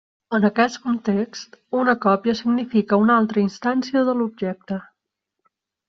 En 0.35 0.45
aquest 0.47 0.77
context, 0.85 1.59
una 1.81 1.95
còpia 2.07 2.35
significa 2.41 3.01
una 3.05 3.21
altra 3.25 3.45
instància 3.47 4.05
de 4.11 4.21
l'objecte. 4.23 4.81